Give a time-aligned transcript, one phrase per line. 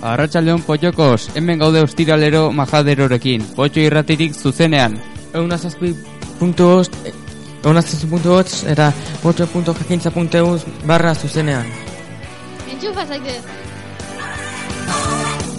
[0.00, 4.96] Arratxaldeon potxokos, hemen gaude ostiralero majaderorekin, potxo irratirik zuzenean.
[5.36, 5.92] Euna zazpi
[6.38, 6.96] puntu host,
[7.64, 8.88] euna zazpi puntu host, eta
[9.22, 11.68] potxo puntu jakintza puntu eus barra zuzenean.
[12.72, 13.42] Entxufa zaitez.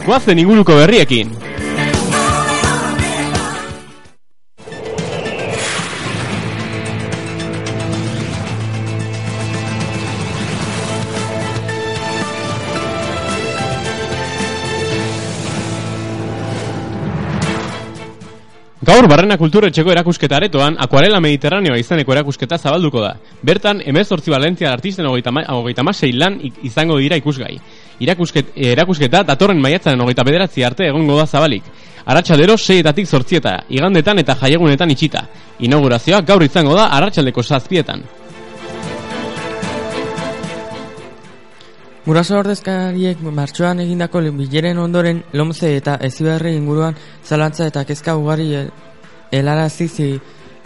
[0.06, 1.38] Guazen inguruko berriekin.
[19.02, 23.16] Gaur barrena kulturetxeko erakusketa aretoan, akuarela mediterraneoa izeneko erakusketa zabalduko da.
[23.42, 27.56] Bertan, emezortzi Valentzia artisten hogeita masei lan izango dira ikusgai.
[28.06, 31.64] Irakusket, erakusketa datorren maiatzaren hogeita bederatzi arte egongo da zabalik.
[32.06, 35.26] Arratxaldero seietatik zortzieta, igandetan eta jaiegunetan itxita.
[35.66, 38.06] Inaugurazioa gaur izango da arratsaldeko zazpietan.
[42.06, 48.72] Guraso ordezkariek martxoan egindako bileren ondoren lomze eta eziberri inguruan zalantza eta kezka ugari el,
[49.32, 50.10] helarazi zi,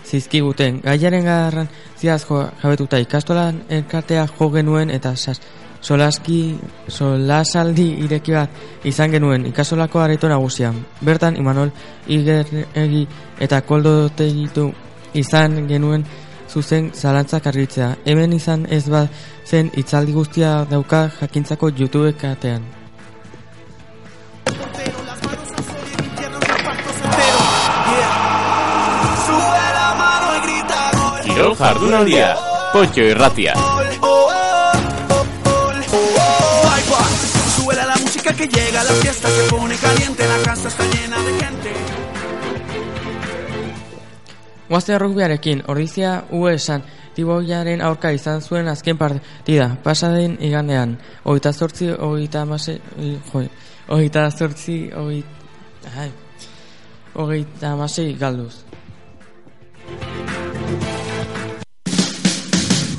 [0.06, 0.82] zizkiguten.
[0.84, 5.42] Gaiaren garran ziazko jabetuta ikastolan elkartea jo genuen eta sas,
[5.82, 10.80] solaski solasaldi ireki bat izan genuen ikasolako areto nagusian.
[11.02, 11.72] Bertan Imanol
[12.08, 13.06] Igeregi
[13.40, 14.72] eta Koldo Tegitu
[15.14, 16.06] izan genuen
[16.50, 17.96] zuzen zalantzak argitzea.
[18.06, 19.10] Hemen izan ez bat
[19.46, 22.66] zen itzaldi guztia dauka jakintzako YouTube katean.
[31.36, 32.30] Kirol jardunaldia,
[32.72, 33.54] potxo irratia.
[37.56, 41.34] Suela la música que llega, la fiesta se pone caliente, la casa está llena de
[41.44, 41.74] gente.
[44.70, 46.86] Guazte rugbiarekin, ordizia ue esan,
[47.16, 52.80] Tiboiaren aurka izan zuen azken partida, pasaden igandean, oita zortzi, oita amase,
[53.34, 53.50] joi,
[53.90, 56.12] oita zortzi, oita, ai,
[57.28, 58.64] oita amasei galduz.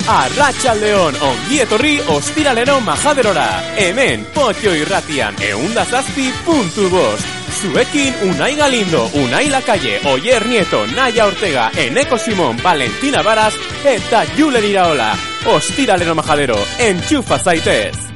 [0.07, 3.47] Arratxaldeon, ongi etorri ostiralero majaderora.
[3.75, 7.27] Hemen, potxo irratian, eunda zazpi puntu bost.
[7.57, 13.53] Zuekin Unai Galindo, Unai Lakalle, Oyer Nieto, Naya Ortega, Eneko Simón, Valentina Baras
[13.83, 15.11] eta Julen Iraola.
[15.45, 18.06] Ostiralero majadero, entxufa zaitez.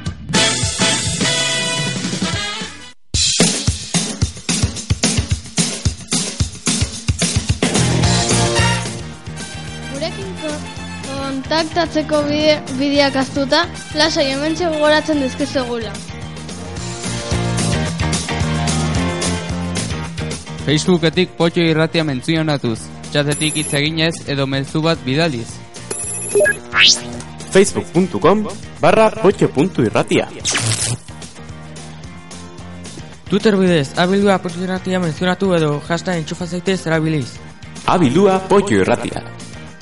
[11.52, 13.66] Kontaktatzeko bide, bideak aztuta,
[13.98, 15.90] lasai hemen gogoratzen dizkizegula.
[20.64, 22.78] Facebooketik potxo irratia mentzionatuz,
[23.10, 25.50] txatetik hitz eginez edo mezu bat bidaliz.
[27.52, 28.46] Facebook.com
[28.80, 30.28] barra potxo.irratia.
[33.28, 37.36] Twitter bidez, abildua posiratia menzionatu edo hashtag entxufa zaitez erabiliz.
[37.84, 39.26] Abildua potxo irratia.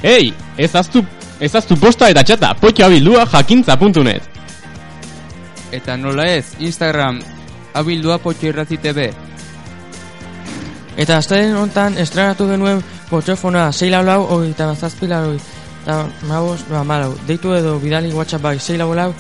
[0.03, 1.05] Ei, ez aztu,
[1.41, 4.29] ez aztu posta eta txata, potxo abildua jakintza.net.
[5.73, 7.21] Eta nola ez, Instagram,
[7.75, 9.09] abildua potxo irrati TV.
[11.01, 15.33] Eta astaren hontan estrenatu genuen potxofona 6 lau lau, ogeita zazpi lau,
[15.83, 17.15] eta mabos, ba, malau.
[17.27, 19.15] Deitu edo bidali WhatsApp bai 6 lau lau,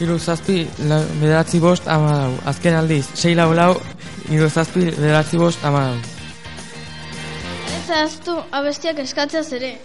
[0.00, 2.36] iru zazpi la, bederatzi bost amalau.
[2.44, 3.72] Azken aldiz, 6 lau lau,
[4.28, 5.96] iru zazpi bederatzi bost amalau.
[7.76, 9.76] Ez ahaztu abestiak eskatzeaz ere.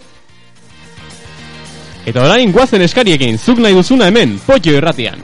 [2.06, 5.20] Eta orain guazen eskariekin, zuk nahi duzuna hemen, potxo irratian.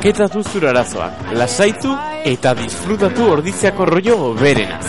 [0.00, 1.90] maketatu zure arazoak, lasaitu
[2.30, 4.86] eta disfrutatu ordiziako rollo berenaz.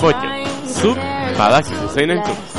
[0.00, 0.34] Foto,
[0.80, 0.98] zuk,
[1.38, 2.57] badakizu zein entzun.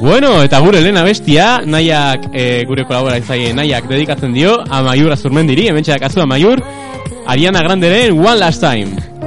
[0.00, 5.66] Bueno, eta gure lehena bestia, nahiak e, eh, gure kolaboratzaile nahiak dedikatzen dio, amaiur azurmendiri,
[5.72, 6.62] hemen txak azu amaiur,
[7.26, 9.17] Ariana Granderen One Last Time.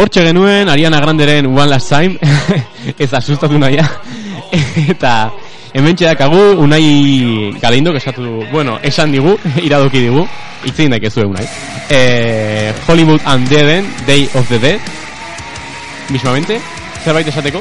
[0.00, 2.16] Hortxe genuen, Ariana Granderen One Last Time,
[2.98, 3.84] ez asustatu naia,
[4.94, 5.10] eta
[5.76, 9.34] hemen txedakagu Unai Galeindok esatu du, bueno, esan digu,
[9.66, 10.24] iradoki digu,
[10.64, 11.44] itzein daik ez Unai.
[11.92, 14.80] E, Hollywood and Deaden, Day of the Dead,
[16.08, 16.56] mismamente,
[17.04, 17.60] zerbait esateko?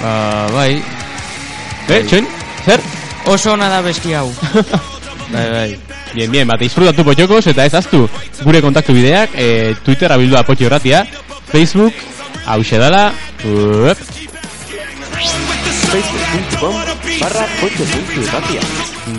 [0.00, 0.14] Ba,
[0.48, 0.70] uh, bai.
[0.78, 2.04] Eh, bai.
[2.08, 2.30] txoin,
[2.64, 2.80] zer?
[3.28, 4.30] Oso ona da beski hau.
[5.28, 5.68] bai, bai.
[6.14, 8.04] Bien, bien, bat, disfrutatu potxokos eta ez aztu
[8.44, 11.02] gure kontaktu bideak, e, Twitter abildua potxo irratia,
[11.54, 11.94] Facebook,
[12.50, 13.12] hau dala,
[15.92, 16.74] facebook.com
[17.20, 17.46] barra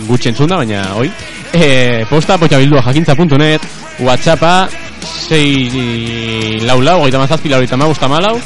[0.04, 1.08] Gutxen zunda, baina, oi?
[1.54, 3.64] E, eh, posta potxabildua jakintza.net,
[4.04, 4.68] whatsappa,
[5.00, 8.36] 6 lau lau, gaita mazazpi, lau gaita malau,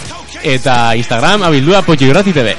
[0.45, 2.55] eta Instagram abildua potxigurratzi tebe.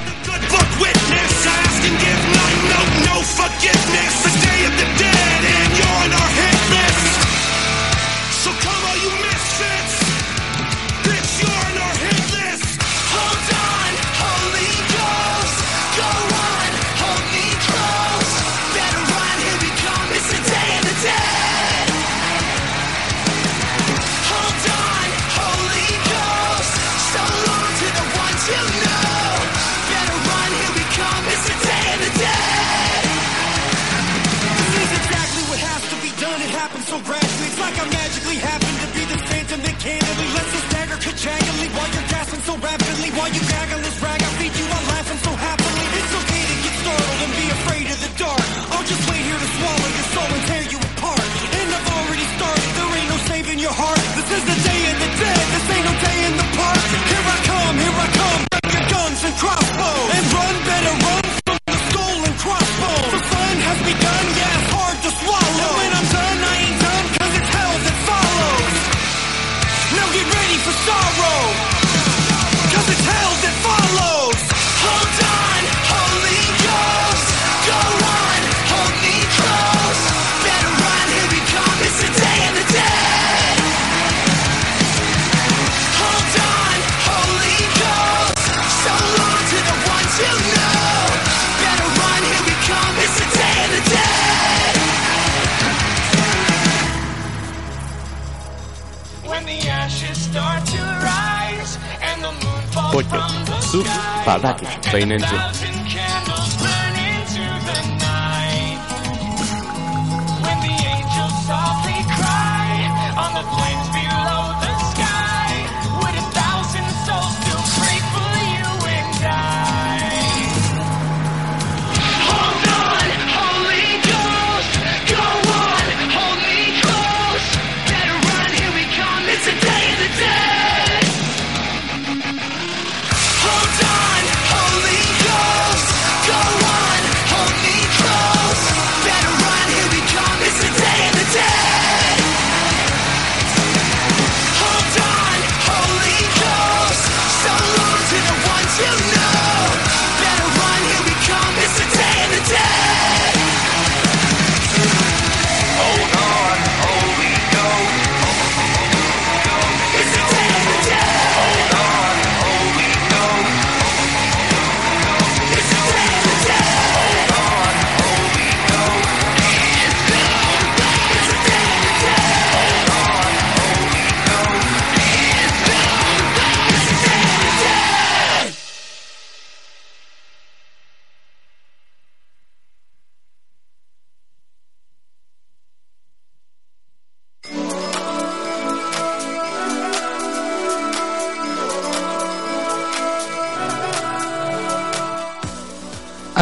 [103.04, 103.62] 8.
[103.62, 103.86] Sub
[104.26, 104.66] Padaki.
[104.92, 105.71] Peinense.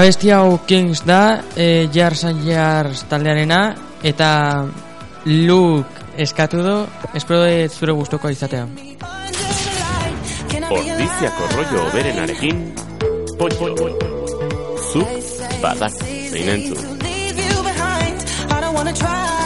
[0.10, 4.66] abesti hau Kings da, e, Jars and Jars taldearena, eta
[5.26, 8.66] Luke eskatu do, espero dut zure gustoko izatea.
[10.66, 12.64] Ordiziako rollo oberenarekin,
[13.38, 13.70] potxo,
[14.90, 16.98] zuk badak zein entzun.
[18.50, 19.39] I don't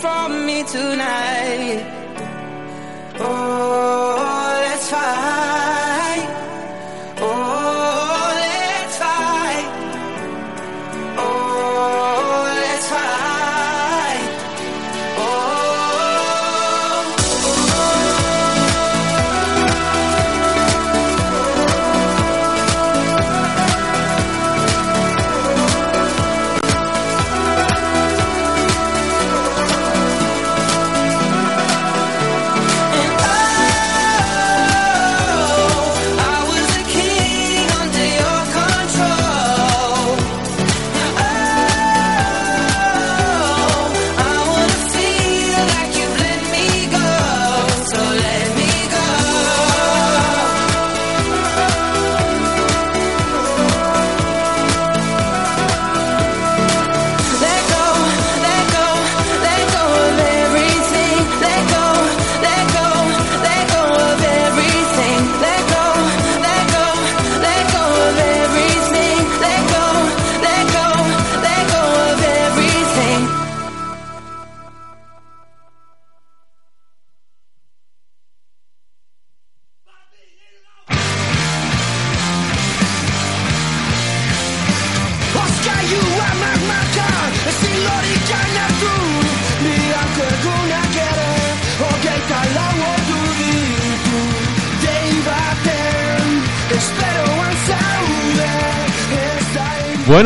[0.00, 1.99] from me tonight.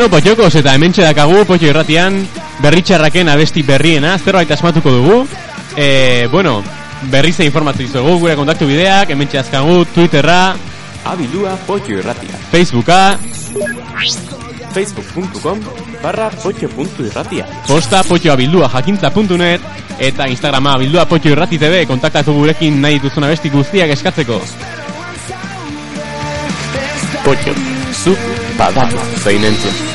[0.05, 2.19] Bueno, potxokos eta hemen txedakagu potxo irratian
[2.61, 5.15] berritxarraken abesti berriena zerbait asmatuko dugu.
[5.73, 6.59] E, bueno,
[7.09, 10.53] berriz informatu dizugu gure kontaktu bideak, hemen txedazkagu Twitterra,
[11.09, 13.17] Abilua potxo irratia, Facebooka,
[14.75, 15.63] facebook.com
[16.03, 19.65] barra potxo.irratia Posta potxo abildua jakintza.net
[19.97, 24.37] eta Instagrama abildua potxo irrati TV kontaktatu gurekin nahi dituzun abesti guztiak eskatzeko.
[27.25, 27.57] Potxo,
[28.05, 28.31] zuk
[28.61, 29.94] badatu zainentzen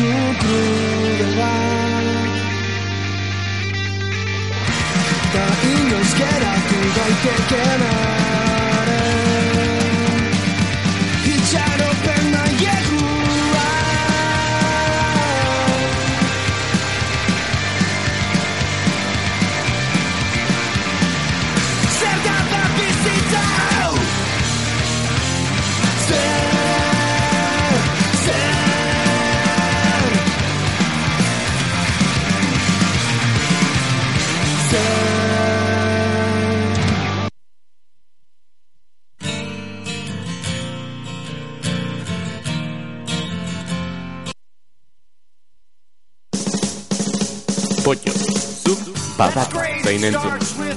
[0.00, 2.04] tu crueldad.
[5.34, 8.19] Caínos que era junto al que quemas.
[50.00, 50.69] continente.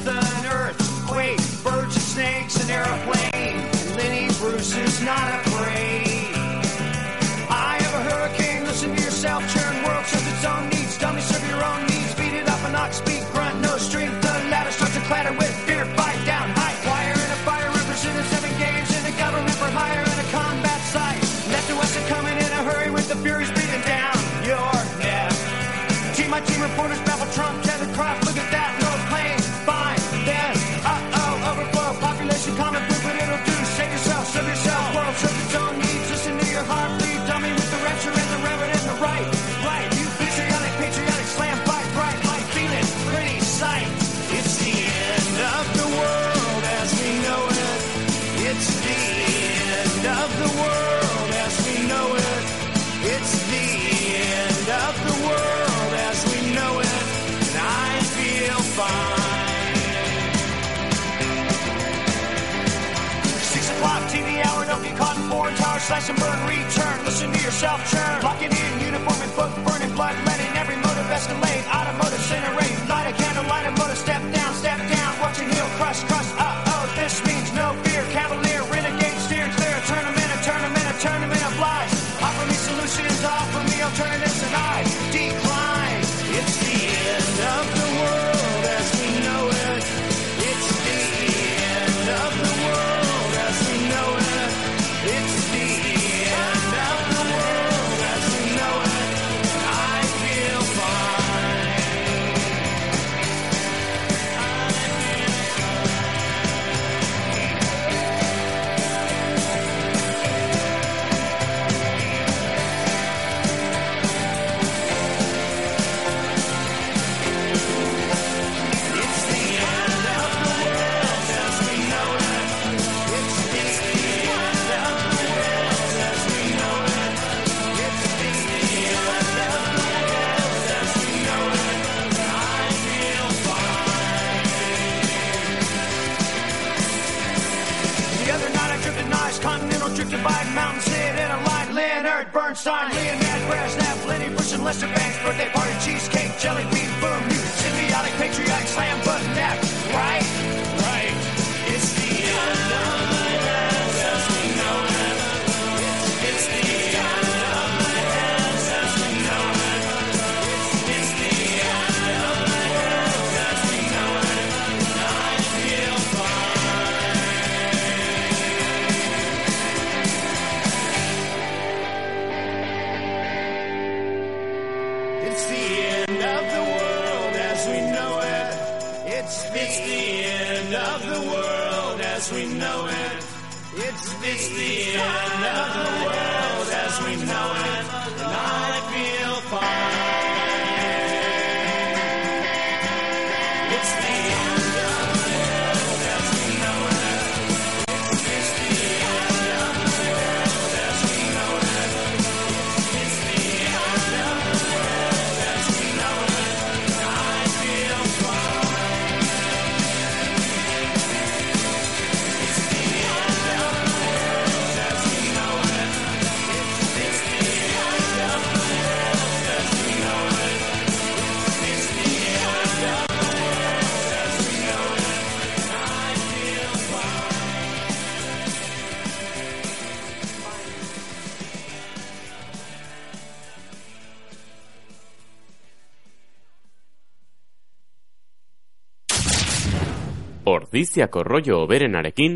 [240.94, 242.34] Ordiziako rollo berenarekin,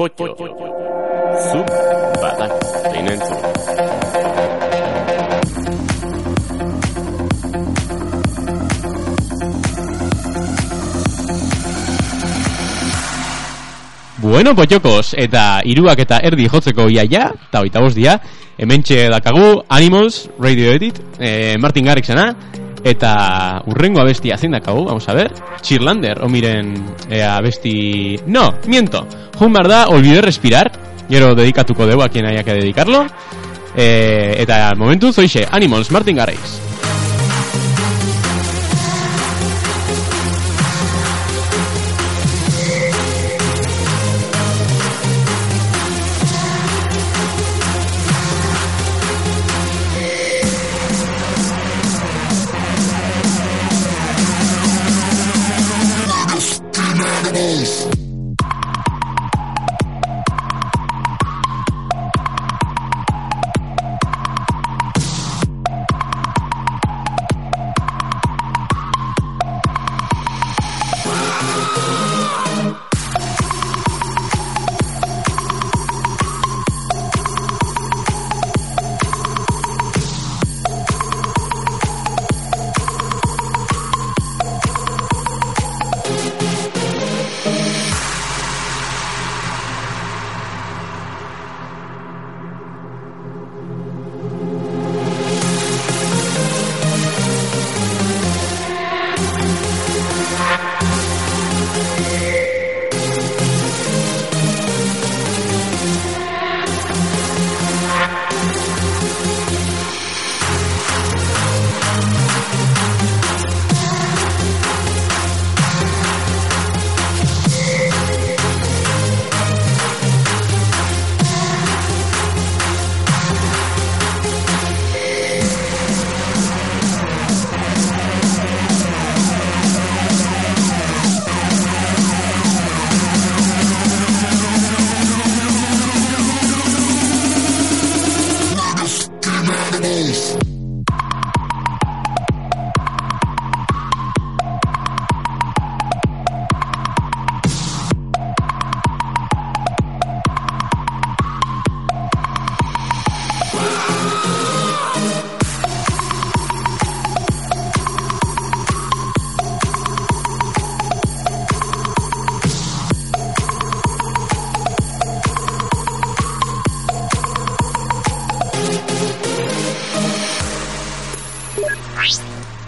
[0.00, 0.32] potxo.
[1.52, 1.72] Zuk
[2.22, 2.54] badak
[2.88, 3.36] zein entzun.
[14.24, 18.16] Bueno, potxokos, eta iruak eta erdi jotzeko iaia, eta oita dia,
[18.56, 22.30] hementxe dakagu Animals Radio Edit, eh, Martin Garrixena,
[22.82, 23.12] eta
[23.66, 26.74] urrengo abestia zein dakagu, vamos a ver, Cheerlander, o miren
[27.10, 28.18] eh, abesti...
[28.26, 29.06] No, miento,
[29.38, 30.72] behar da, olvidé respirar,
[31.10, 33.06] gero dedikatuko dugu a quien haya que dedicarlo,
[33.76, 36.65] eh, eta momentu zoixe, Animals, Martin Garrix.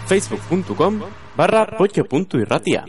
[0.09, 1.03] facebook.com
[1.37, 2.83] barra potxo.irratia.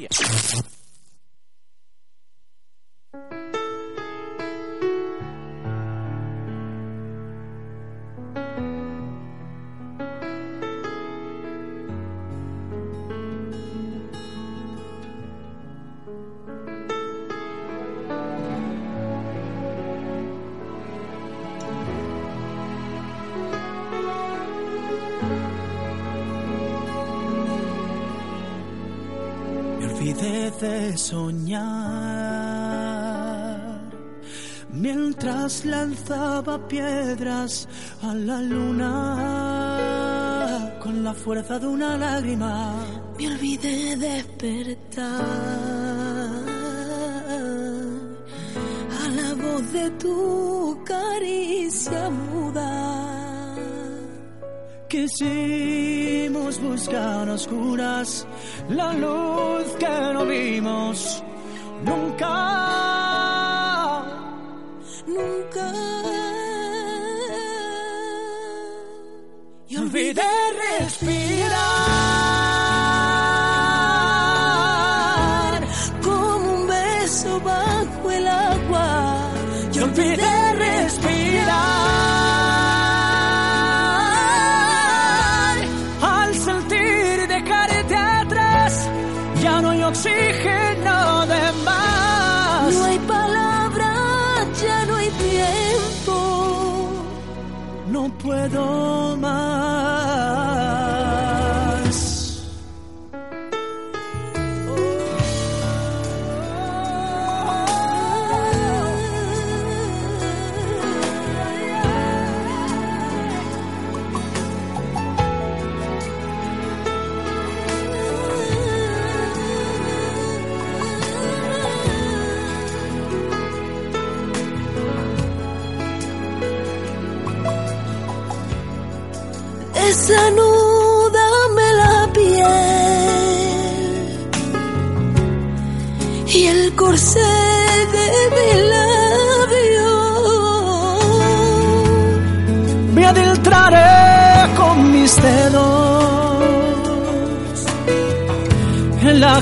[34.73, 37.69] mientras lanzaba piedras
[38.03, 39.71] a la luna
[40.81, 42.77] con la fuerza de una lágrima.
[43.19, 45.21] Me olvidé despertar
[49.03, 53.57] a la voz de tu caricia muda.
[54.89, 58.27] Quisimos buscar a oscuras
[58.69, 61.23] la luz que no vimos
[61.85, 63.00] nunca.
[70.15, 70.23] de
[70.79, 71.40] respirar.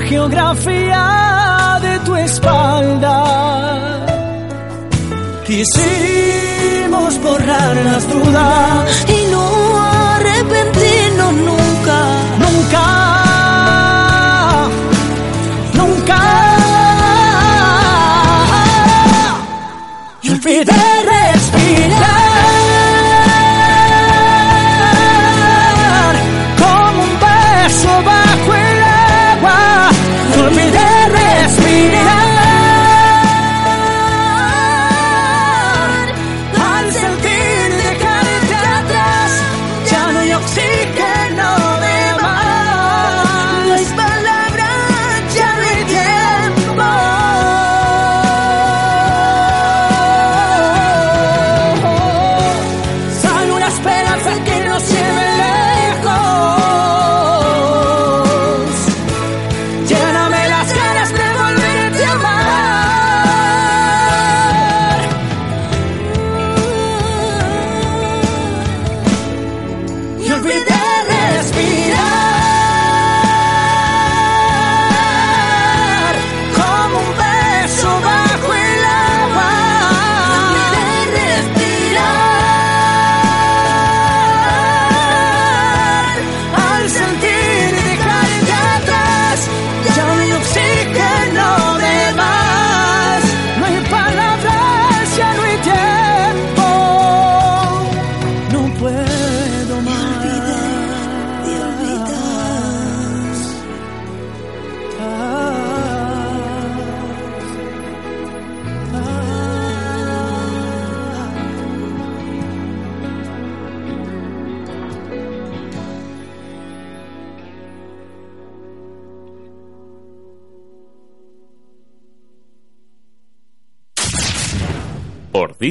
[0.08, 3.16] Geografía de tu espalda.
[5.46, 9.67] Quisimos borrar las dudas y no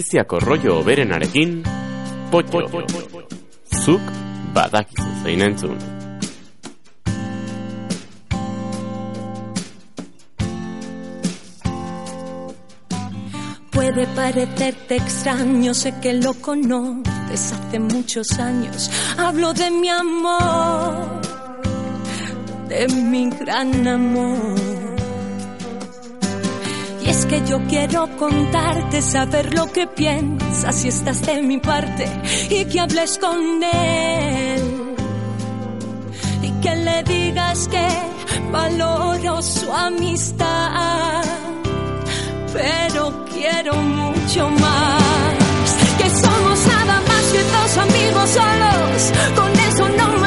[0.08, 1.50] Ordiziako rollo berenarekin,
[2.32, 2.62] potxo.
[3.84, 4.06] Zuk
[4.56, 5.78] badakizu zein entzun.
[13.72, 18.90] Puede parecerte extraño, sé que lo conoces hace muchos años.
[19.18, 21.20] Hablo de mi amor,
[22.70, 24.57] de mi gran amor.
[27.30, 32.08] Que yo quiero contarte, saber lo que piensas si estás de mi parte
[32.50, 34.96] y que hables con él.
[36.42, 37.88] Y que le digas que
[38.52, 41.24] valoro su amistad
[42.58, 45.04] pero quiero mucho más.
[45.98, 49.14] Que somos nada más que dos amigos solos.
[49.36, 50.27] Con eso no me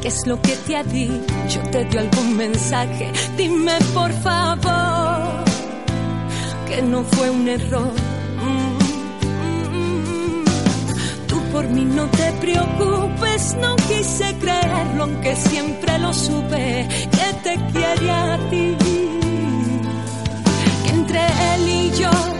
[0.00, 1.60] ¿qué es lo que te ha dicho?
[1.72, 3.10] ¿Te dio algún mensaje?
[3.36, 5.44] Dime por favor
[6.68, 7.92] que no fue un error.
[11.26, 17.54] Tú por mí no te preocupes, no quise creerlo, aunque siempre lo supe, que te
[17.72, 18.76] quiere a ti.
[20.84, 21.20] Que entre
[21.54, 22.37] él y yo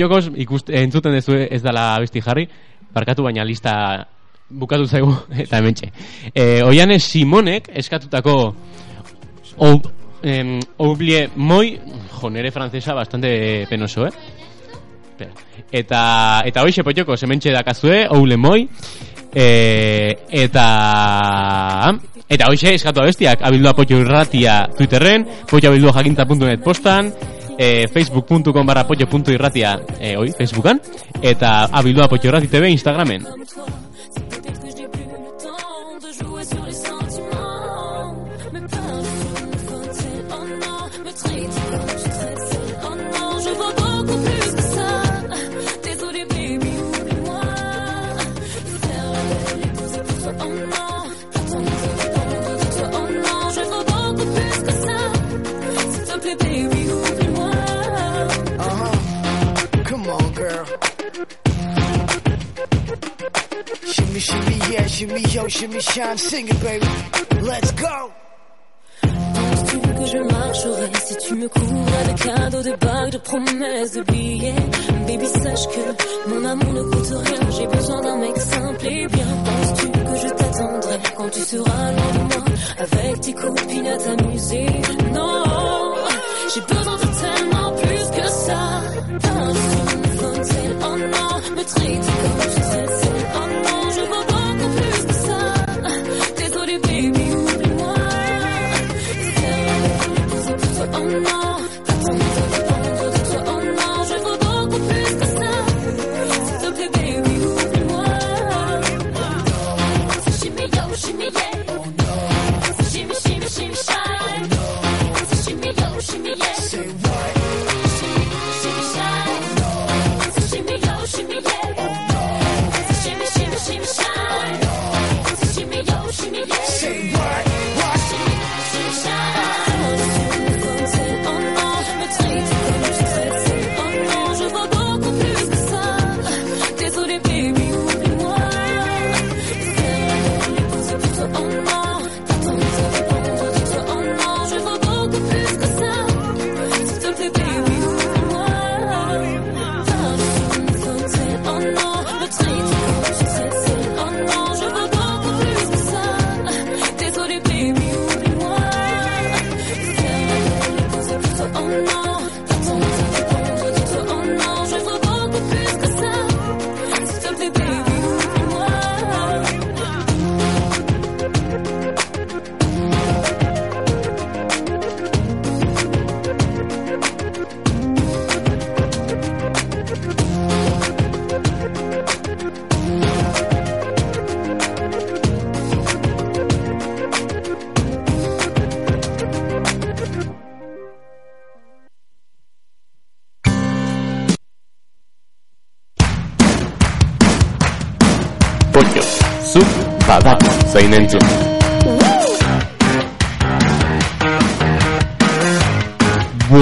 [0.00, 2.46] Potxokos, ikust, entzuten dezu ez dala abesti jarri,
[2.94, 3.72] barkatu baina lista
[4.48, 5.12] bukatu zaigu,
[5.44, 5.90] eta hementxe.
[6.32, 8.36] E, Oiane Simonek eskatutako
[9.60, 9.74] ou,
[10.22, 11.74] em, Oublie moi,
[12.14, 15.28] jo, nere frantzesa bastante penoso, eh?
[15.68, 16.00] Eta,
[16.48, 18.64] eta hoxe potxoko, sementxe dakazue, Oule moi,
[19.34, 20.64] e, eta...
[22.30, 27.12] Eta hoxe eskatu abestiak, abildua potxo irratia Twitterren, potxo abildua jakinta.net postan,
[27.60, 30.80] e, facebook.com barra potxo.irratia e, oi, Facebookan,
[31.20, 33.28] eta abildua potxo irrati TV Instagramen.
[36.20, 36.80] Jouer sur
[65.00, 66.86] shimmy, yo, shimmy, shine, sing it, baby.
[67.40, 68.12] Let's go.
[69.00, 74.02] Penses-tu que je marcherai si tu me couvres avec cadeaux de bagues, de promesses, de
[74.02, 74.62] billets
[75.06, 75.84] Baby, sache que
[76.28, 79.30] mon amour ne coûte rien, j'ai besoin d'un mec simple et bien.
[79.46, 82.44] Penses-tu que je t'attendrai quand tu seras loin de moi
[82.78, 84.66] avec tes copines à t'amuser
[85.14, 85.94] Non,
[86.52, 88.62] j'ai besoin de tellement plus que ça.
[89.22, 93.09] Parle-tu, faut-il, oh non, me traiter comme je traite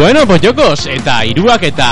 [0.09, 1.87] Bueno, potxokos, eta iruak eta...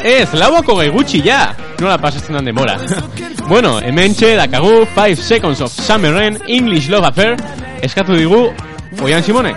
[0.00, 1.50] Ez, lauako gai gutxi ja!
[1.82, 2.78] Nola pasatzen dan demora.
[3.50, 7.36] bueno, hemen txe dakagu 5 Seconds of Summerren English Love Affair
[7.84, 8.40] eskatu digu
[9.04, 9.52] Oian Simone.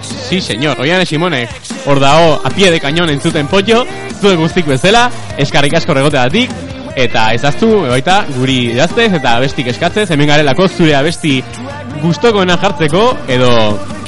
[0.00, 1.44] Sí, señor, Oian Simone.
[1.84, 3.84] Hor dao, a pie de cañón entzuten potxo,
[4.16, 6.48] zuek guztik bezala, eskarrik asko regoteatik,
[6.96, 11.42] eta ezaztu, baita, guri idaztez eta bestik eskatzez, hemen garelako zure abesti
[12.00, 13.50] gustokoena jartzeko, edo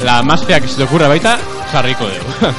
[0.00, 1.36] la más fea que se te ocurra baita,
[1.72, 2.52] jarriko dugu.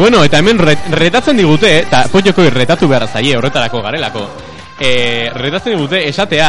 [0.00, 4.22] Bueno, eta hemen ret, retatzen digute, eta poitoko irretatu behar zaie horretarako garelako.
[4.80, 6.46] E, retatzen digute esatea,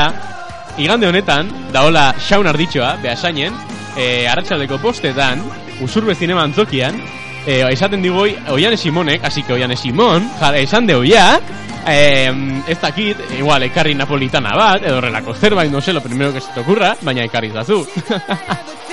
[0.80, 3.58] igande honetan, daola xaun arditxoa, behasainen,
[4.00, 5.44] e, arratsaldeko postetan,
[5.84, 6.96] usurbe zineman antzokian,
[7.44, 11.52] e, esaten digoi, oian esimonek, así que oian esimon, jara, esan de oiak,
[11.92, 12.32] eh,
[12.72, 16.54] ez dakit, igual, ekarri napolitana bat, edo horrelako zerbait, no se, lo primero que se
[16.56, 17.84] te ocurra, baina ekarri zazu.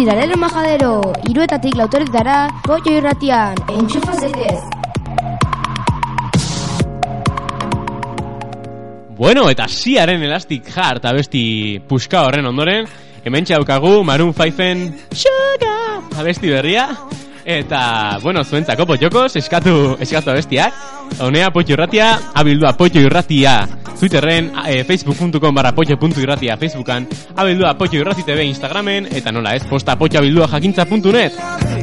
[0.00, 0.90] Ostiralero majadero,
[1.28, 4.62] iruetatik lauteret dara, pollo irratian, entxufa zetez.
[9.18, 11.42] Bueno, eta siaren elastik jart besti
[11.84, 12.88] puska horren ondoren,
[13.26, 16.00] hemen txaukagu Marun 5-en Sugar!
[16.16, 16.88] abesti berria,
[17.44, 17.82] eta,
[18.24, 20.80] bueno, zuentzako potxokos, eskatu, eskatu abestiak,
[21.28, 23.58] honea potxo irratia, abildua potxo irratia,
[24.00, 29.66] Twitterren, eh, e, facebook.com barra potxo.irratia Facebookan, abildua potxo irrati TV Instagramen, eta nola ez,
[29.68, 31.79] posta potxabildua jakintza.net.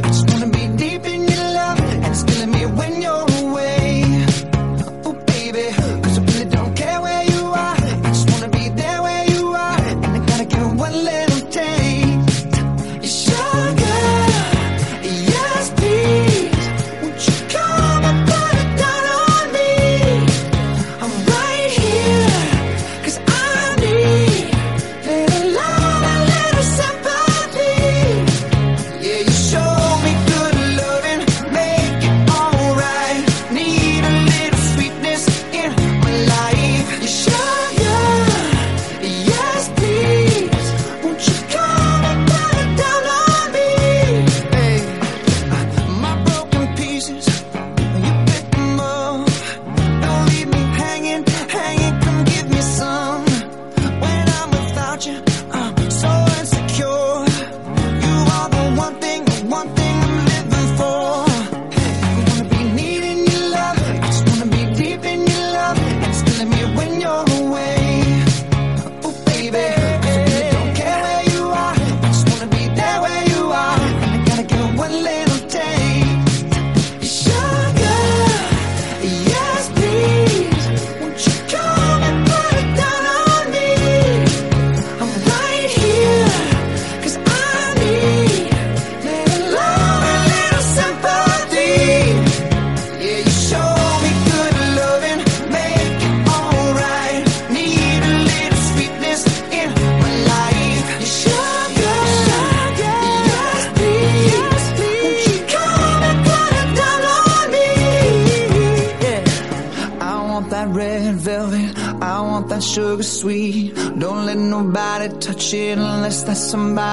[116.48, 116.87] somebody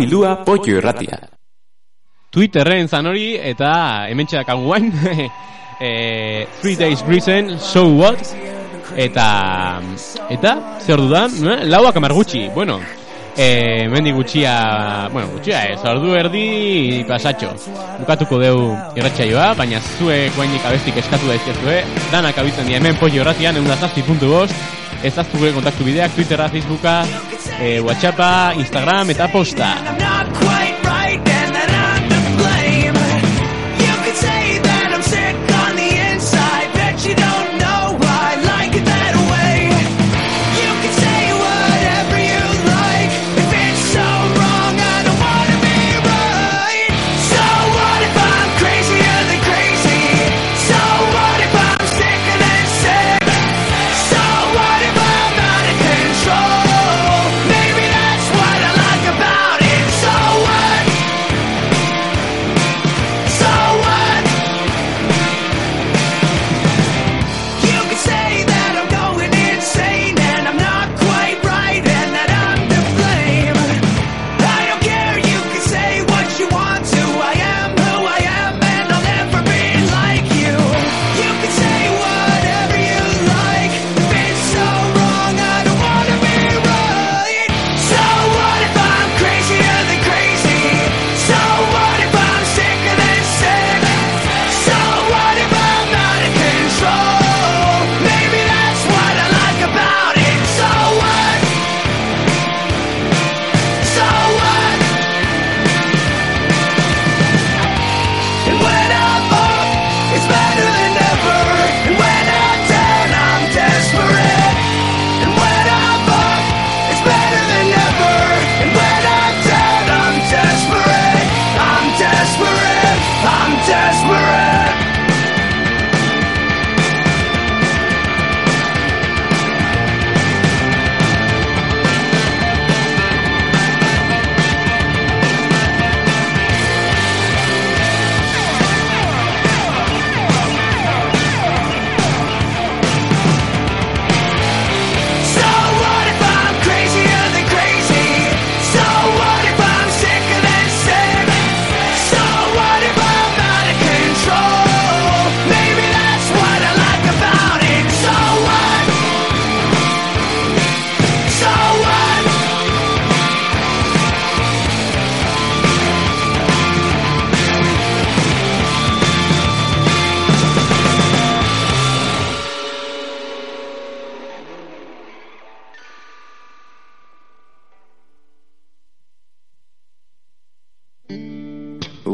[0.00, 1.20] abildua potio irratia.
[2.30, 4.92] Twitterren zan hori eta hemen txedakan guain.
[5.80, 8.20] e, three days reason, so what?
[8.96, 9.80] Eta,
[10.28, 12.80] eta, zer dudan, eh, lauak amar gutxi, bueno,
[13.36, 17.52] eh, e, mendi gutxia, bueno, gutxia ez, ordu erdi pasatxo.
[18.00, 18.58] Bukatuko deu
[18.98, 21.80] irratxaioa, baina zuek guainik abestik eskatu daizkezue,
[22.10, 25.84] danak abitzen dira hemen pollo horratian, egun da zazti puntu bost, ez da zure kontaktu
[25.84, 27.00] bideak, Twittera, Facebooka,
[27.60, 29.74] e, Whatsappa, Instagram eta posta.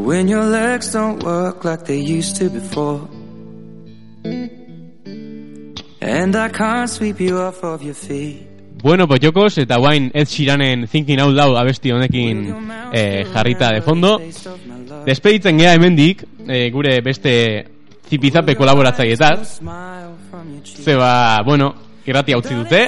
[0.07, 3.09] When your legs don't work like they used to before.
[5.99, 8.47] And I can't sweep you off of your feet.
[8.81, 12.55] Bueno, pochokos, eta guain Ed Sheeranen Thinking Out Loud abesti honekin
[12.93, 14.21] eh, jarrita de fondo.
[15.05, 17.67] Despeditzen gea hemendik, eh, gure beste
[18.07, 19.59] zipizape kolaboratzaietaz.
[20.85, 21.73] Zeba, bueno,
[22.05, 22.85] irrati utzi dute.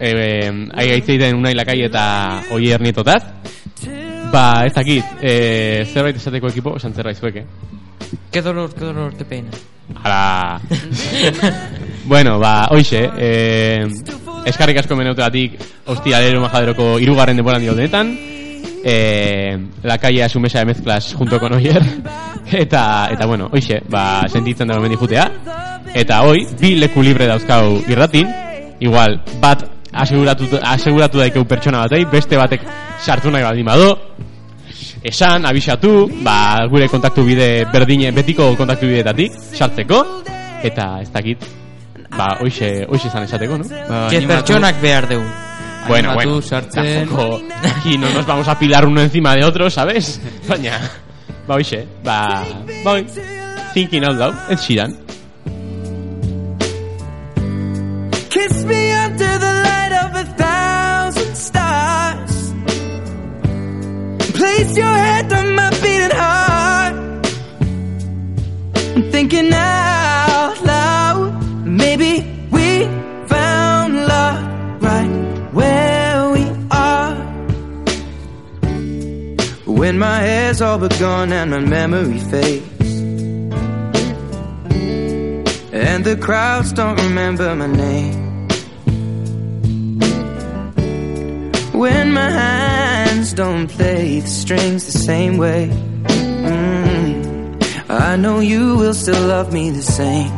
[0.00, 2.04] Eh, ai gaitzeiten unai lakai eta
[2.50, 3.22] oier nietotaz.
[4.30, 7.44] Ba, ez dakit, eh, zerbait esateko ekipo, esan zerbait zueke.
[8.30, 9.50] Qué dolor, qué dolor, qué pena.
[10.04, 10.60] Ala.
[12.04, 13.86] bueno, ba, hoixe, eh,
[14.46, 18.16] eskarrik asko meneuteatik hostialero majaderoko irugarren denboran dio denetan.
[18.84, 21.82] Eh, la calle a su mesa de mezclas junto con Oyer.
[22.52, 25.26] eta, eta bueno, hoixe, ba, sentitzen da momendi jutea.
[25.92, 28.30] Eta hoi, bi leku libre dauzkau irratin.
[28.78, 32.64] Igual, bat aseguratu, aseguratu daikeu pertsona batei, beste batek
[33.04, 33.88] sartu nahi baldin bado,
[35.02, 40.00] esan, abisatu, ba, gure kontaktu bide berdine, betiko kontaktu bideetatik, sartzeko,
[40.62, 41.44] eta ez dakit,
[42.16, 43.64] ba, hoixe, hoixe izan esateko, no?
[43.88, 45.24] Ba, Que pertsonak behar dugu.
[45.88, 47.08] Bueno, Animatu, bueno, sartzen.
[47.08, 50.20] tampoco, aquí no nos vamos a pilar uno encima de otro, ¿sabes?
[50.46, 50.78] Baina,
[51.48, 52.44] ba, hoixe, ba,
[52.84, 53.00] ba,
[53.72, 54.92] thinking out loud, ez xiran.
[58.28, 58.92] Kiss me
[64.60, 66.94] Place your head on my beating heart.
[68.94, 71.66] I'm thinking out loud.
[71.66, 72.12] Maybe
[72.50, 72.84] we
[73.26, 75.08] found love right
[75.54, 77.14] where we are.
[79.64, 83.00] When my hair's all but gone and my memory fades.
[85.72, 88.48] And the crowds don't remember my name.
[91.72, 92.28] When my
[93.20, 95.68] hands don't play the strings the same way.
[96.48, 100.32] Mm, I know you will still love me the same.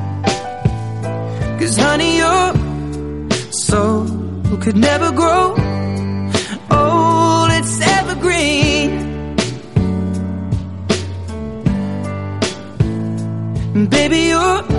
[1.58, 2.52] Cause honey, your
[3.52, 4.06] soul
[4.62, 5.54] could never grow
[6.70, 8.90] old, it's evergreen.
[13.90, 14.71] Baby, your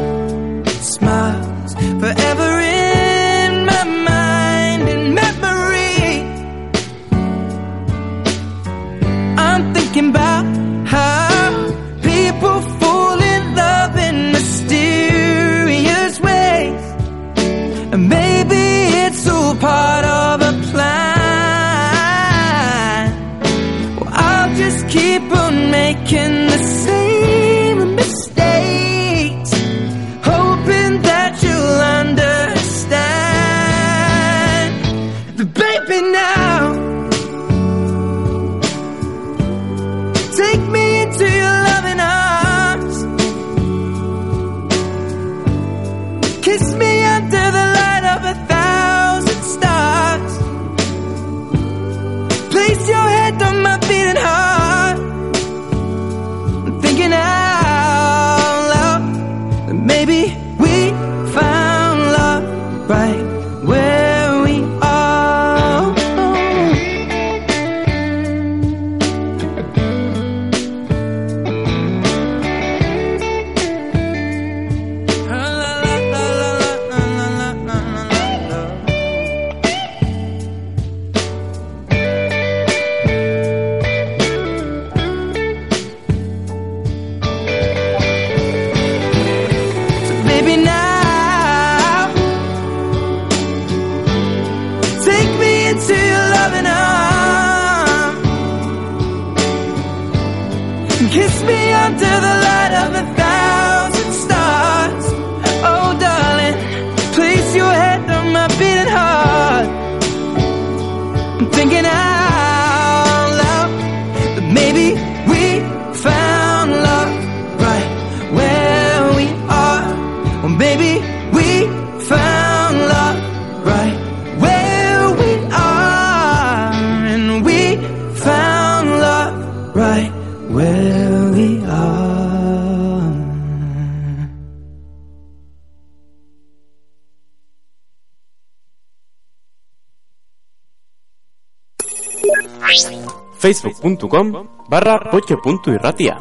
[143.44, 146.18] facebook.com barra pocho.irratia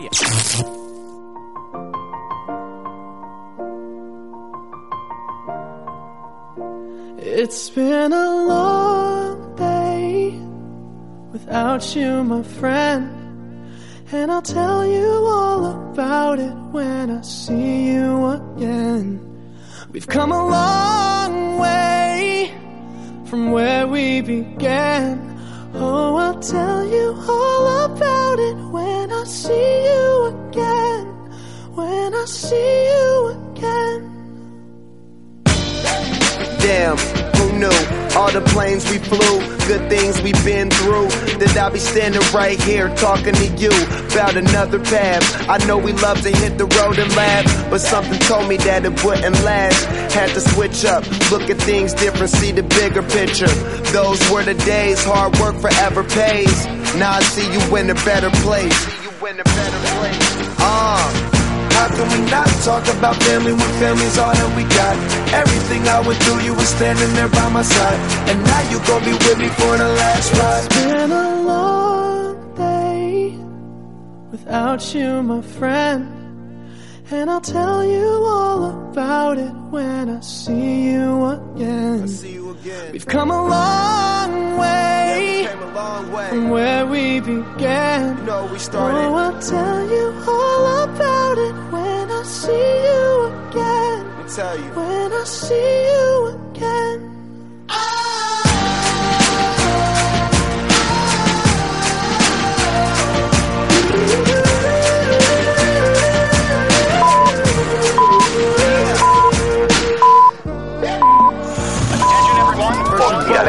[7.18, 10.36] It's been a long day
[11.32, 13.04] without you, my friend.
[14.10, 19.20] And I'll tell you all about it when I see you again.
[19.92, 22.52] We've come a long way
[23.26, 25.31] from where we began.
[25.74, 31.06] Oh, I'll tell you all about it when I see you again.
[31.74, 34.08] When I see you again.
[36.60, 36.96] Damn,
[37.62, 37.78] knew?
[38.18, 39.34] All the planes we flew,
[39.66, 41.08] good things we've been through.
[41.38, 43.72] That I'll be standing right here talking to you
[44.10, 45.24] about another path.
[45.48, 48.84] I know we love to hit the road and laugh, but something told me that
[48.84, 49.84] it wouldn't last.
[50.12, 53.52] Had to switch up, look at things different, see the bigger picture.
[53.92, 56.66] Those were the days, hard work forever pays.
[56.96, 58.76] Now I see you in a better place.
[58.76, 60.58] See you in a better place.
[60.58, 61.31] Uh.
[61.76, 64.94] How can we not talk about family when family's all that we got?
[65.32, 68.00] Everything I went through, you were standing there by my side.
[68.28, 70.64] And now you gon' be with me for the last ride.
[70.64, 73.36] It's been a long day
[74.30, 76.21] without you, my friend.
[77.10, 82.06] And I'll tell you all about it when I see you again.
[82.92, 85.48] We've come a long way
[86.30, 88.16] from where we began.
[88.50, 88.98] we started.
[88.98, 94.08] Oh, I'll tell you all about it when I see you again.
[94.08, 94.70] Let me tell you.
[94.72, 97.11] When I see you again.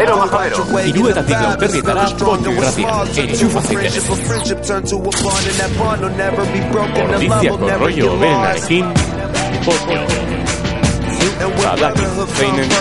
[0.04, 0.66] Madero Majadero.
[0.86, 3.08] Iruetatik laurterdietara, bonu gratian.
[3.16, 3.96] Entxufa zitez.
[7.04, 8.86] Ordiziako rollo oberenarekin,
[9.66, 10.02] potio.
[11.64, 12.06] Badaki
[12.38, 12.76] zeinen du.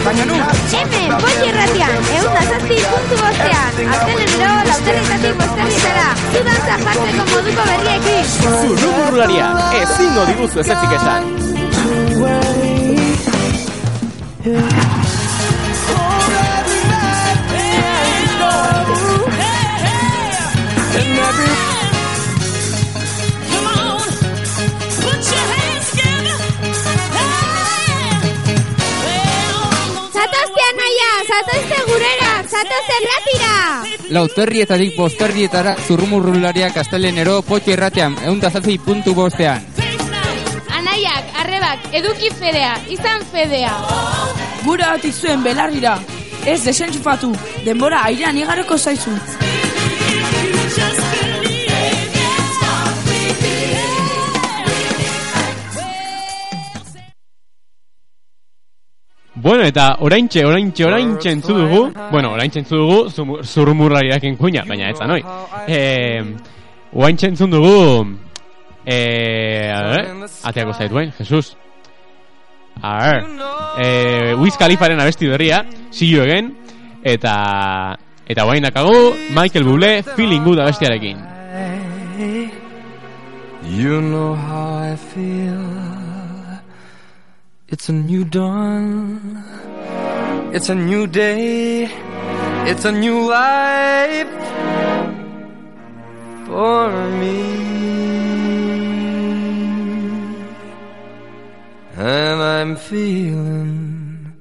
[0.00, 8.24] Hemen, boi irratian, eunda zazpi puntu bostean, aztelenero lauterritatik bosterritara, zudan zaparteko moduko berriekin.
[8.62, 11.22] Zurrumurlaria, ezingo diguzu ezetzik esan.
[20.92, 21.59] And every
[34.10, 39.62] Lauterrietatik bosterrietara zurrumurrularia kastelenero potxo irratean eundazazei puntu bostean.
[40.80, 43.70] Anaiak, arrebak, eduki fedea, izan fedea.
[44.64, 45.94] Gura batik zuen belarrira.
[46.42, 47.30] Ez desentxufatu,
[47.66, 49.14] denbora airean igaroko zaizu.
[59.42, 64.90] Bueno, eta oraintxe, oraintxe, oraintxe entzu dugu, bueno, oraintxe entzu dugu zumu- zurrumurlariaken kuina, baina
[64.90, 65.22] ez da noi.
[65.66, 66.22] Eh,
[66.92, 68.06] oraintxe entzun dugu,
[68.84, 70.06] a ver,
[70.44, 71.56] ateako zaituen, Jesus.
[72.82, 73.24] A ver,
[73.78, 76.56] eh, Wiz Khalifaren abesti berria, See You Again,
[77.02, 81.16] eta, eta guain dakagu, Michael Bublé, Feeling Good abestiarekin.
[83.70, 85.69] You know how I feel.
[87.72, 89.44] It's a new dawn.
[90.52, 91.84] It's a new day.
[92.68, 94.28] It's a new life
[96.46, 96.90] for
[97.20, 97.40] me.
[101.94, 104.34] And I'm feeling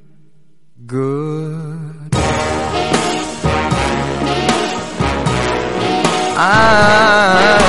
[0.87, 2.15] good.
[6.35, 7.68] I'm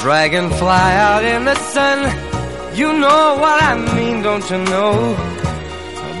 [0.00, 1.98] dragonfly out in the sun.
[2.74, 4.94] You know what I mean, don't you know?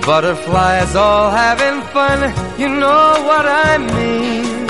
[0.04, 2.18] Butterflies butterfly is all having fun.
[2.60, 4.68] You know what I mean.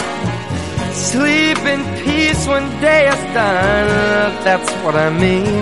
[0.92, 3.88] Sleep in peace when day is done.
[4.44, 5.60] That's what I mean.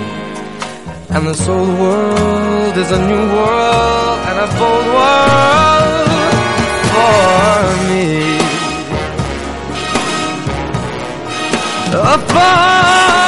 [1.14, 6.09] And this old world is a new world and a bold world
[6.92, 8.38] for me.
[12.01, 13.28] a for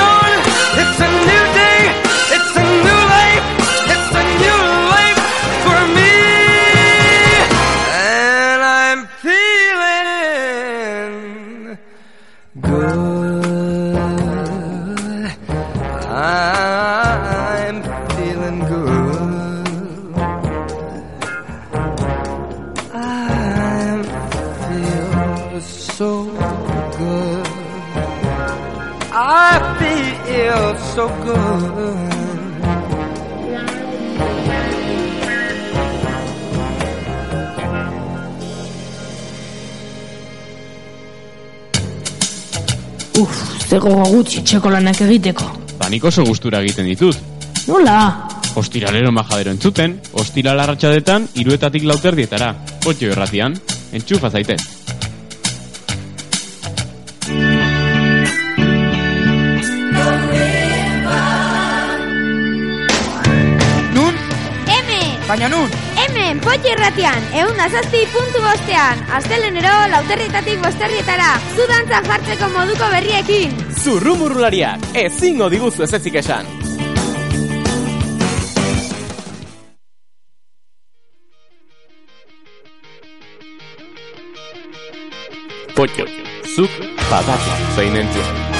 [43.71, 45.47] zego gutxi txeko lanak egiteko.
[45.79, 47.15] Ba, nik oso gustura egiten ditut.
[47.69, 48.27] Nola?
[48.59, 52.51] Ostiralero majadero entzuten, ostiral arratsadetan iruetatik lauterdietara.
[52.83, 53.55] Potxo irratian,
[53.95, 54.57] entxufa zaite.
[63.95, 64.19] Nun?
[64.67, 65.15] Hemen!
[65.31, 65.90] Baina nun?
[66.41, 73.53] Potxi irratian, egun da zazpi puntu bostean, astelenero lauterrietatik bosterrietara, zu dantzan jartzeko moduko berriekin.
[73.83, 76.49] Zurrumurrulariak, ezingo diguzu ez ezik esan.
[85.77, 86.09] Potxo,
[86.55, 88.50] zuk badazu zein entzun.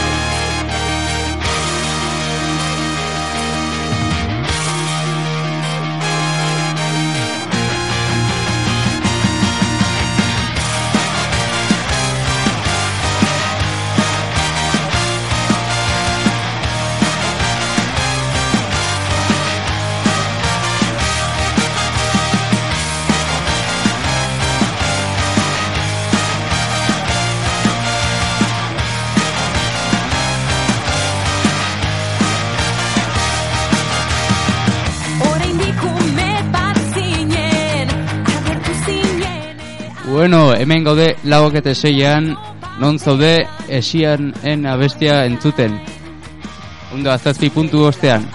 [40.21, 42.27] Bueno, hemen gaude lauak eta seian,
[42.77, 43.31] non zaude
[43.73, 45.73] esian en abestia entzuten.
[46.93, 48.29] Ondo, azazpi puntu ostean.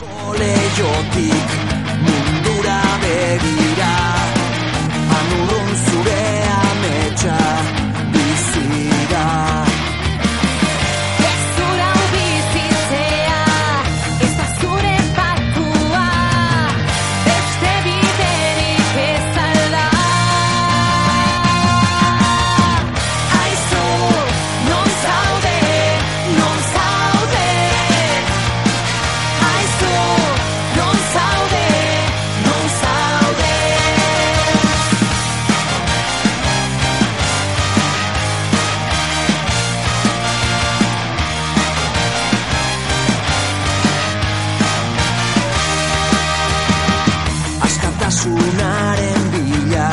[48.27, 49.91] Askatasunaren bila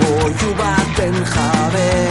[0.00, 2.09] Oiu baten jabe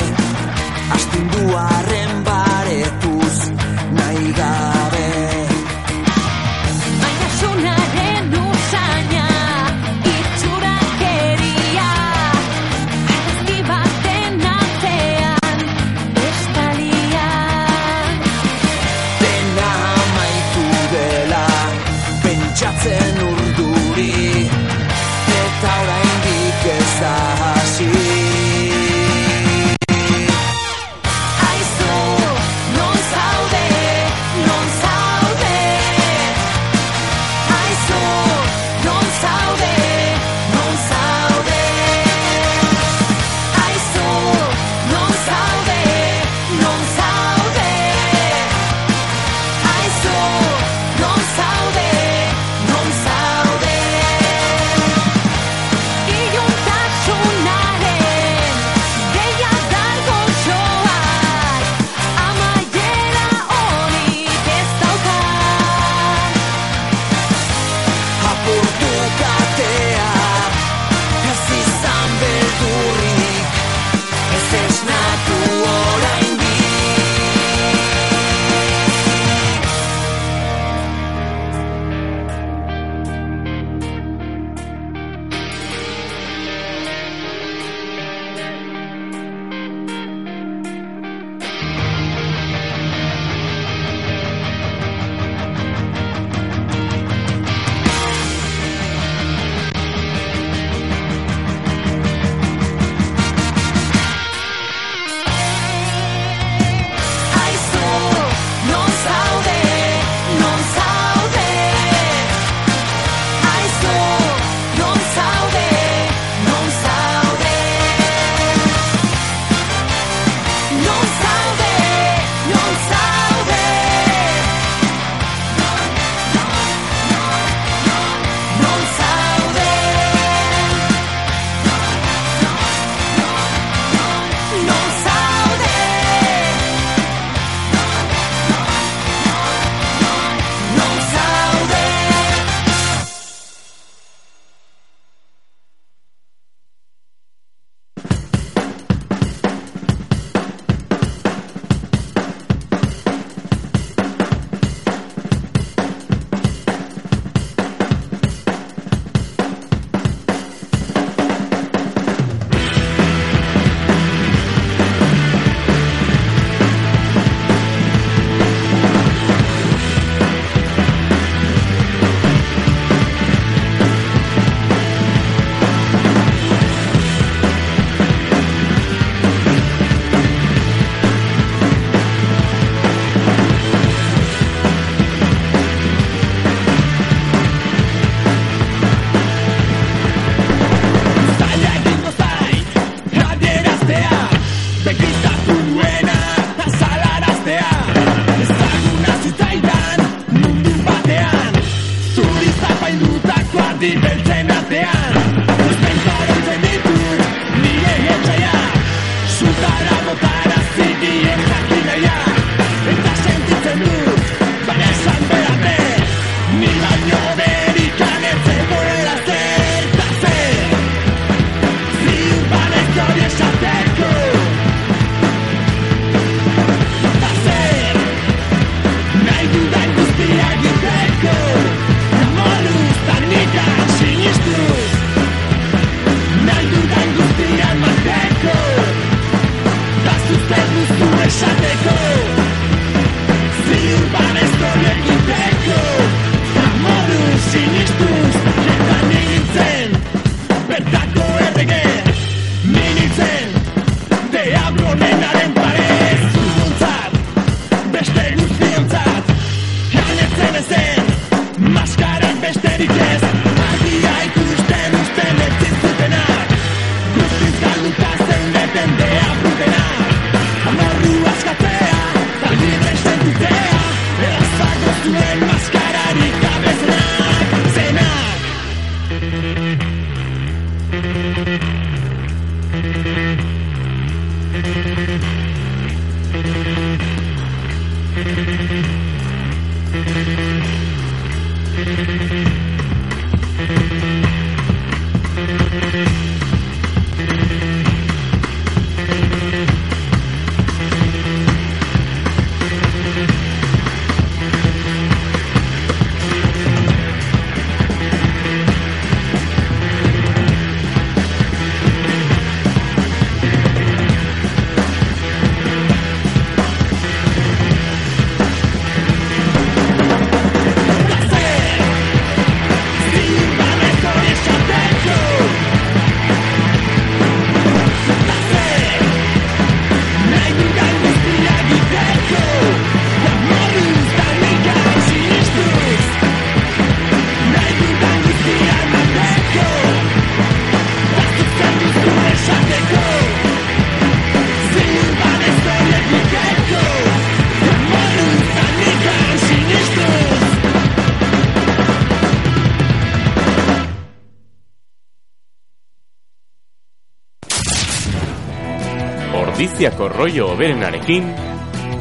[359.80, 361.30] Frantziako rollo oberenarekin,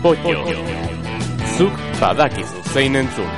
[0.02, 0.40] Pollo.
[1.55, 3.30] Zuk badakizu zein entzun.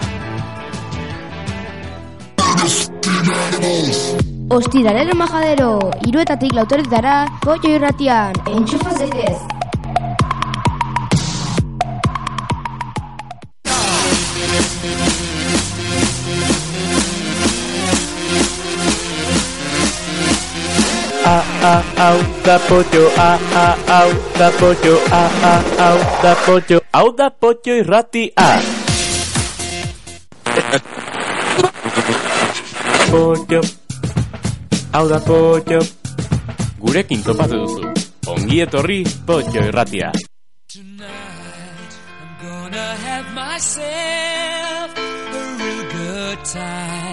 [4.49, 5.71] Ostiralero majadero,
[6.09, 9.50] iruetatik lauteretara, pollo irratian, entxufa zetez.
[22.01, 23.67] au, da pollo, a, a,
[24.01, 25.55] au, da pollo, a, a,
[25.89, 28.61] au, da pollo, au, da pollo y rati, a.
[33.11, 33.61] Pollo,
[34.93, 35.81] au da pollo.
[36.81, 37.93] Gurekin topatu duzu.
[38.33, 40.11] Ongi etorri, pollo irratia.
[40.73, 47.10] Tonight, I'm gonna have myself a real good time.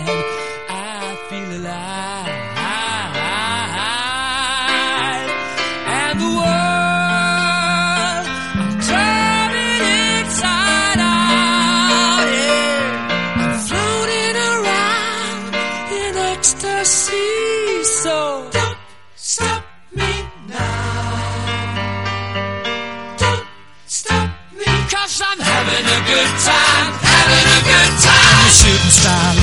[26.07, 28.35] good time, having a good time.
[28.39, 29.36] I'm shooting star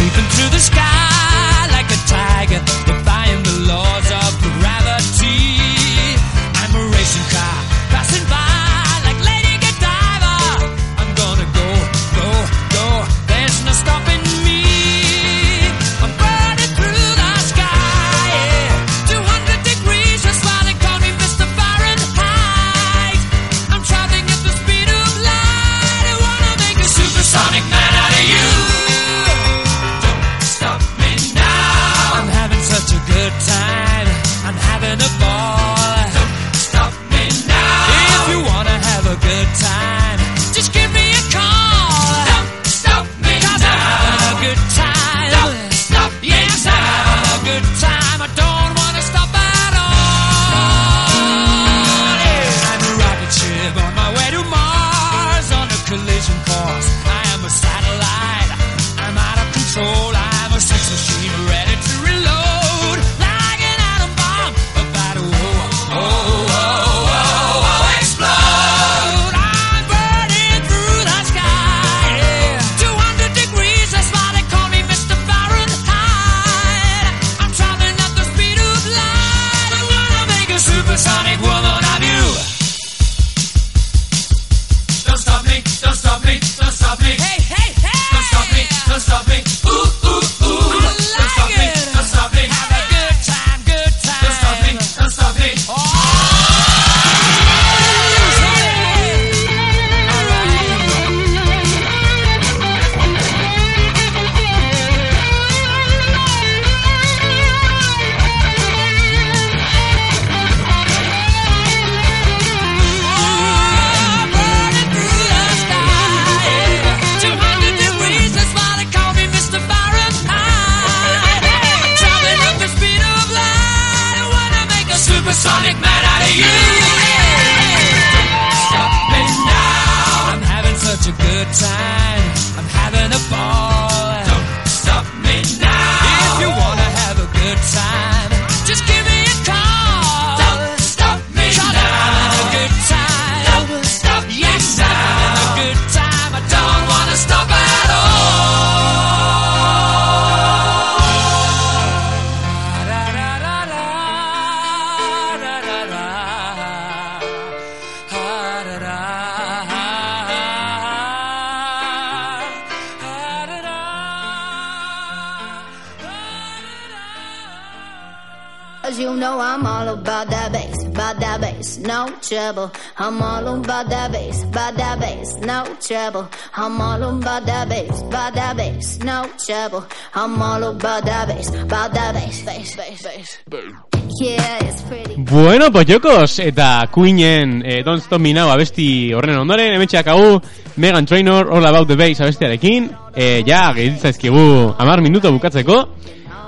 [185.17, 190.41] Bueno, pues jokos, eta Queenen eh, Don't Stop Me Now abesti horren ondoren, emetxeak hau
[190.77, 195.81] Megan Trainor All About The Bass abestiarekin, eh, ja, gehitzaizkigu amar minuto bukatzeko,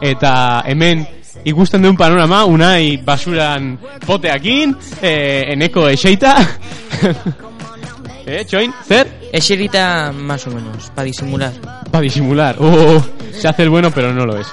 [0.02, 1.06] eta hemen
[1.46, 3.74] ikusten duen panorama, unai basuran
[4.06, 6.36] poteakin, eh, eneko eseita,
[8.26, 9.06] Eh, txoin, zer?
[9.32, 11.52] Eserita más o menos, para disimular.
[11.92, 12.56] Pa disimular.
[12.58, 13.00] Uh,
[13.32, 14.48] se hace el bueno, pero no lo es.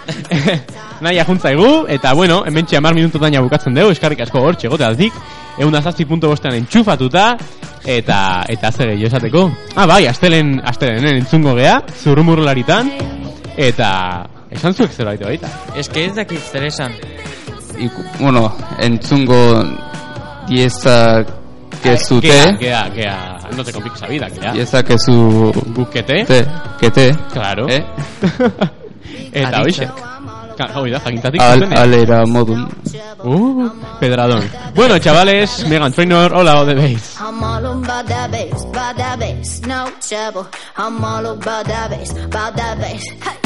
[1.02, 5.18] Naia juntza egu, eta bueno, hemen txamar minutotaina bukatzen dugu, eskarrik asko hor txegoteatik,
[5.58, 7.32] egun da zazpi punto bostean entxufatuta,
[7.84, 9.44] eta, eta zer gehiago esateko.
[9.76, 12.94] Ah, bai, astelen, astelen, entzungo gea, zurrumurlaritan,
[13.58, 13.90] eta
[14.54, 15.50] esan zuek zer baita.
[15.76, 16.94] Es que ez dakit zer esan.
[18.20, 19.64] Bueno, entzungo
[21.84, 22.28] diezakezute.
[22.28, 24.52] Gea, gea, gea, no te compliques la vida, gea.
[24.54, 25.52] Diezakezu...
[25.68, 26.26] Bukete.
[26.26, 26.46] Te,
[26.80, 27.16] kete.
[27.32, 27.68] Claro.
[27.70, 27.84] Eh?
[29.34, 29.84] Eta Aditza.
[29.84, 30.14] hoxe.
[30.74, 31.42] Hau da, jakintatik.
[31.42, 31.82] Al, zuzenean.
[31.82, 32.68] alera modun.
[33.24, 33.70] Uh,
[34.00, 34.44] pedradón.
[34.76, 37.18] Bueno, chavales, Megan Trainor, hola, o de bass.
[37.20, 40.46] I'm all about that bass, about that bass, no trouble.
[40.78, 43.04] I'm all about that bass, about that bass.
[43.22, 43.43] Hey,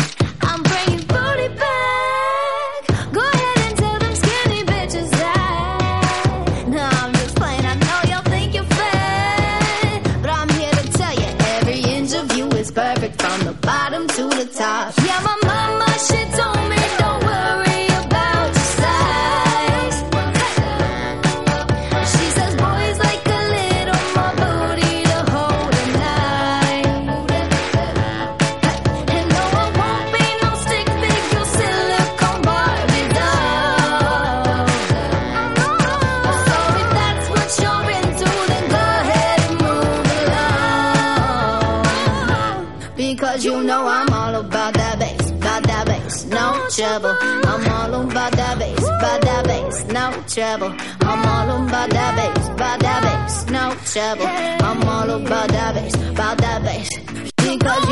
[50.38, 50.72] trouble.
[51.02, 54.28] I'm all about that bass, about that bass, no trouble.
[54.68, 56.90] I'm all about that bass, about that bass.
[57.38, 57.87] Because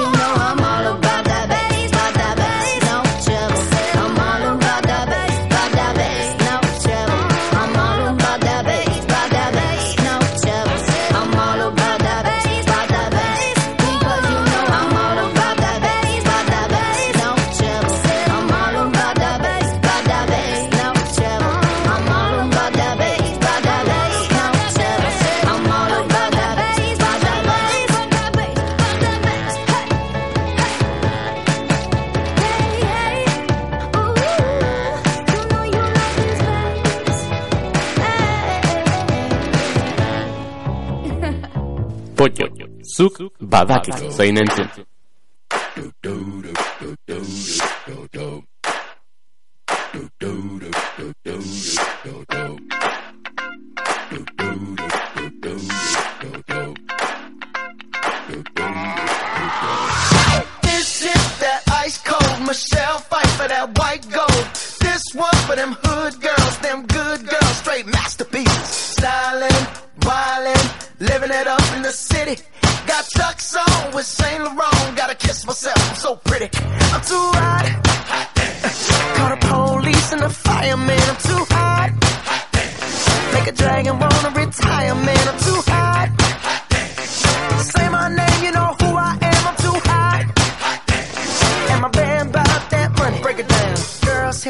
[42.98, 44.85] zuk badakizu zein entzun.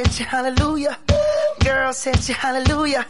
[0.05, 0.97] Girls you, hallelujah.
[1.63, 3.05] Girls hit you, hallelujah.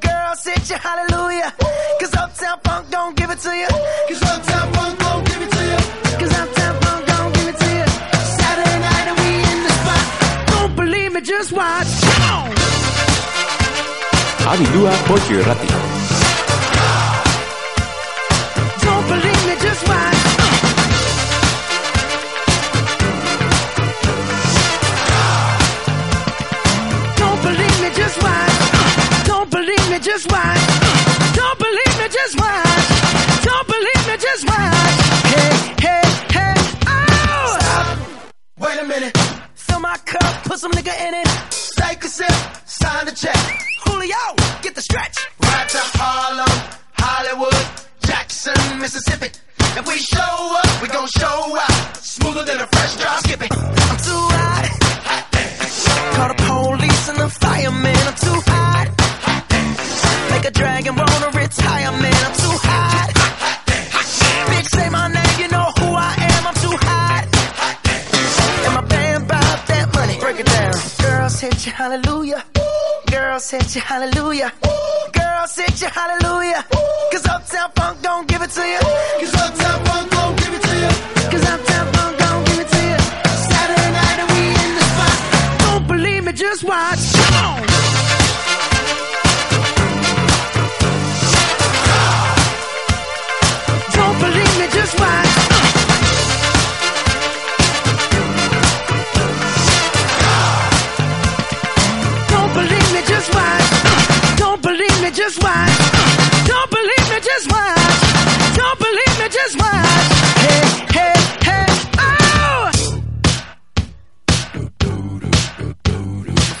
[0.00, 1.52] Girls hit you, hallelujah.
[2.00, 3.68] Cause Uptown Funk don't give it to you.
[4.08, 6.18] Cause Uptown Funk don't give it to you.
[6.18, 7.86] Cause Uptown Funk don't give it to you.
[8.40, 10.06] Saturday night and we in the spot.
[10.48, 11.86] Don't believe me, just watch.
[14.48, 15.89] Abildua pollo
[30.20, 31.34] just watch.
[31.34, 33.42] Don't believe me, just watch.
[33.42, 35.00] Don't believe me, just watch.
[35.32, 36.02] Hey, hey,
[36.36, 36.54] hey,
[36.86, 37.56] oh!
[37.60, 37.98] Stop.
[38.58, 39.16] Wait a minute.
[39.54, 41.28] Fill my cup, put some nigga in it.
[41.76, 42.32] Take a sip,
[42.66, 43.36] sign the check.
[43.84, 44.24] Julio,
[44.62, 45.16] get the stretch.
[45.42, 47.66] Right to Harlem, Hollywood,
[48.04, 49.28] Jackson, Mississippi.
[49.78, 51.96] If we show up, we gon' show out.
[51.96, 53.20] Smoother than a fresh drop.
[53.20, 53.52] Skip it.
[53.52, 54.66] I'm too hot.
[56.14, 57.96] Call the police and the fireman.
[57.96, 58.49] I'm too hot.
[60.50, 62.20] A dragon wanna retire, man.
[62.26, 63.10] I'm too hot.
[64.50, 66.42] Bitch, say my name, you know who I am.
[66.48, 67.24] I'm too hot.
[68.66, 70.16] And my band bought that money.
[70.18, 70.74] Break it down.
[71.04, 72.44] Girls hit you, hallelujah.
[73.10, 74.52] Girls hit you, hallelujah.
[75.12, 76.64] Girls hit you, hallelujah.
[77.12, 78.80] Cause Uptown Funk don't give it to you.
[79.20, 80.19] Cause Uptown Funk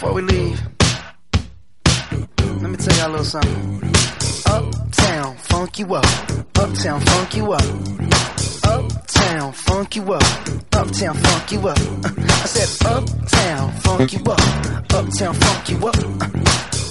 [0.00, 0.62] Before we leave,
[2.62, 3.82] let me tell y'all a little something.
[4.46, 6.06] Uptown, funk you up.
[6.58, 7.62] Uptown, funk you up.
[8.64, 10.22] Uptown, funk you up.
[10.72, 11.78] Uptown, funk you up.
[12.16, 14.40] I said, Uptown, funk you up.
[14.94, 15.96] Uptown, funk you up.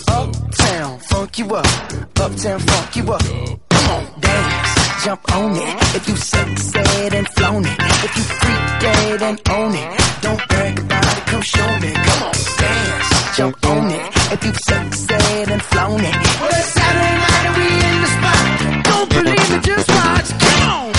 [0.07, 1.65] Uptown, funk you up.
[2.19, 3.23] Uptown, funk you up.
[3.71, 5.95] Come on, dance, jump on it.
[5.95, 10.79] If you sexed and flown it, if you freak dead and own it, don't brag
[10.79, 11.25] about it.
[11.27, 11.91] Come show me.
[11.93, 14.33] Come on, dance, jump on it.
[14.33, 18.83] If you sexed and flown it, well it's Saturday night and we in the spot.
[18.89, 20.29] Don't believe me, just watch.
[20.39, 20.98] Come on.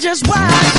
[0.00, 0.77] just why.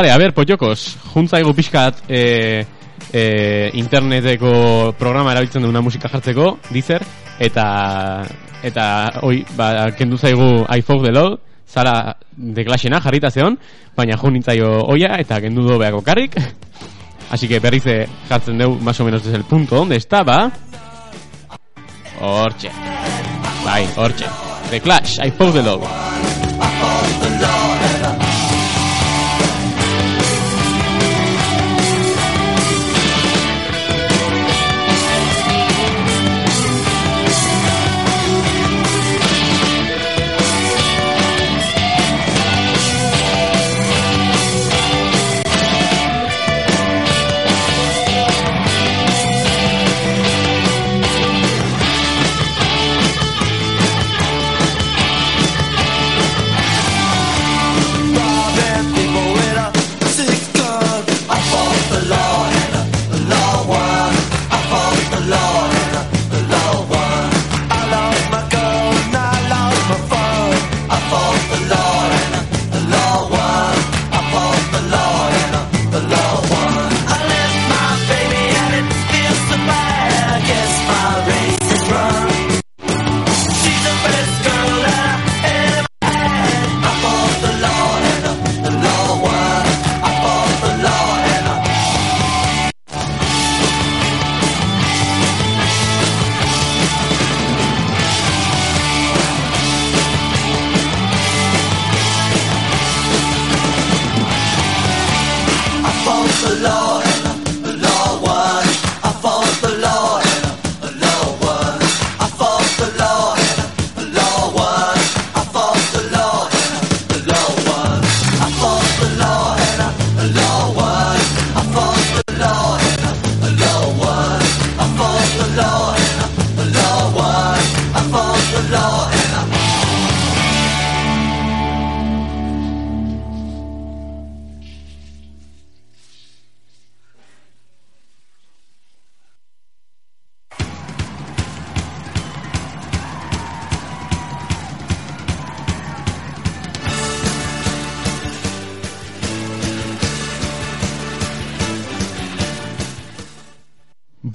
[0.00, 2.64] Bale, a ber, potiokos, juntzaigu pixkat e,
[3.12, 3.24] e,
[3.76, 7.04] interneteko programa erabiltzen duguna musika jartzeko, dizer,
[7.36, 7.66] eta
[8.64, 8.86] eta
[9.28, 11.36] oi, ba, kendu zaigu iPhone de load,
[11.68, 13.58] zara de klasena jarrita zeon,
[13.92, 16.38] baina jo nintzaio oia eta kendu do beako karrik,
[17.28, 20.50] así que berriz eh, jartzen dugu más o menos desde el punto donde estaba,
[22.22, 22.72] hortxe,
[23.66, 24.32] bai, hortxe,
[24.70, 27.29] The Clash, iPhone de load.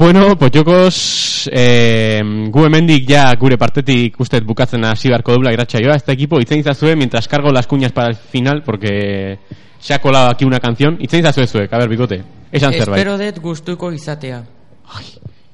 [0.06, 2.22] Bueno, potxokos, eh,
[2.54, 5.96] gu hemendik ja gure partetik usted bukatzen hasi beharko dubla irratsaioa.
[5.98, 9.40] Este equipo itzen izazue mientras cargo las cuñas para el final porque
[9.80, 10.98] se ha colado aquí una canción.
[11.02, 12.22] Itzen izazue zuek, a ver, bigote.
[12.52, 13.00] Esan zerbait.
[13.00, 14.44] Espero dut gustuko izatea.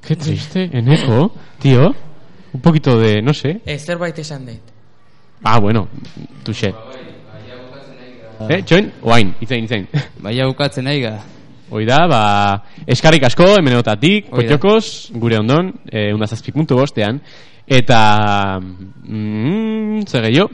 [0.05, 1.95] Qué triste, Eneko, tío.
[2.51, 3.61] Un poquito de, no sé.
[3.65, 4.75] Ez zerbait esan dut.
[5.43, 5.87] Ah, bueno,
[6.43, 6.73] tuxe.
[8.49, 9.87] Eh, txoin, oain, itzein, itzein.
[10.19, 11.21] Baia bukatzen aiga.
[11.71, 12.23] Hoi da, ba,
[12.83, 14.57] eskarrik asko, hemenetatik, Hoi da.
[14.57, 17.21] potxokos, gure ondon, e, undazazpik puntu bostean,
[17.63, 17.99] eta,
[18.59, 20.49] mm, zer gehiago?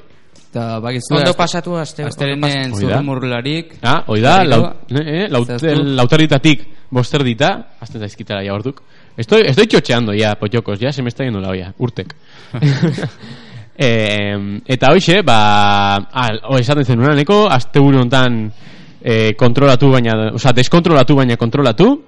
[0.47, 2.03] Eta bakizu Ondo pasatu pasatu.
[2.05, 2.69] Hoi da.
[2.77, 5.73] zurrumurrularik Ah, hoi da, Berriro, lau, eh, lau, zehaztu.
[5.97, 7.49] lauterditatik bosterdita,
[7.81, 8.83] azten zaizkitara ya orduk.
[9.17, 12.15] Estoy, estoy txotxeando ya, potxokos, ya se me está yendo la olla, urtek.
[13.75, 18.53] eh, eta hoxe, ba, al, o esaten zen unaneko, azte hontan
[19.01, 22.03] eh, kontrolatu baina, oza, deskontrolatu baina kontrolatu,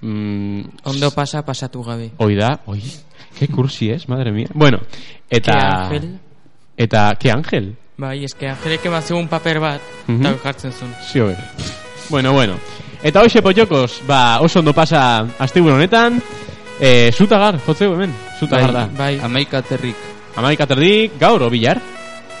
[0.00, 2.12] mm, Ondo pasa, pasatu gabe.
[2.18, 2.82] Hoi da, oi,
[3.38, 4.48] que kursi es, madre mía.
[4.54, 4.78] Bueno,
[5.30, 5.52] eta...
[5.52, 6.18] Ke Angel?
[6.76, 7.74] Eta, ke Angel?
[7.96, 10.20] Bai, eske Angelek emazu un paper bat, Mhm.
[10.26, 10.94] eta jartzen zuen.
[11.06, 11.36] Sí, hobe.
[12.10, 12.54] Bueno, bueno.
[13.02, 16.20] Eta hoxe potxokos, ba, oso ondo pasa asteburu honetan,
[16.80, 18.86] eh, zutagar, jotzeu hemen, zutagar da.
[18.96, 19.20] Bai.
[19.20, 19.96] Amaika aterrik.
[20.36, 21.80] Amaika terdik, gaur, o bilar?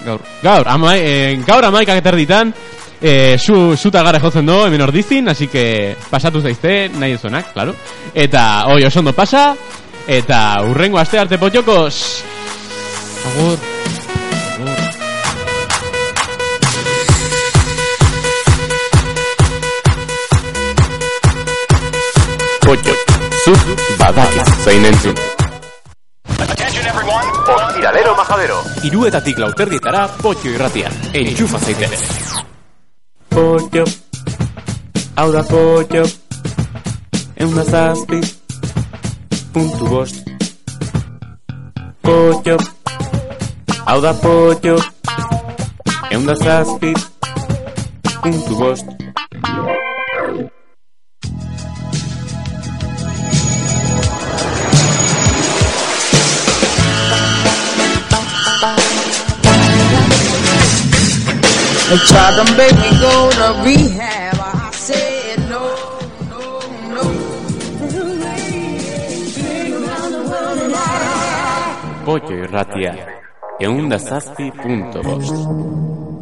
[0.04, 0.20] Gaur.
[0.42, 2.52] Gaur, ama, eh, gaur amaika terditan,
[3.00, 7.74] eh, zu, zutagarra jotzen do, hemen ordizin, así que pasatu zaizte, nahi ezuenak, claro.
[8.14, 9.54] Eta, hoi, oso ondo pasa,
[10.06, 12.24] eta urrengo aste arte potxokos.
[13.24, 13.58] Agur.
[22.64, 22.94] Potxo,
[23.44, 25.18] zuk badakiz zein entzun.
[27.44, 28.62] Ostiralero majadero.
[28.88, 30.96] Iruetatik lauterdietara potxo irratian.
[31.12, 32.53] Entxufa zaitez.
[33.34, 33.84] Pollo,
[35.16, 36.04] hau da pollo,
[37.36, 38.20] eun da zazpi,
[39.52, 40.22] puntu bost.
[42.00, 42.56] Pollo,
[43.86, 44.76] hau da pollo,
[46.12, 46.94] eun da zazpi,
[48.22, 49.03] puntu bost.
[61.94, 63.30] They tried to make me go
[64.72, 66.00] said no,
[73.98, 76.13] zazpi punto bost.